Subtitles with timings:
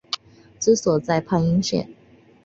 [0.59, 1.87] 治所在汾阴县。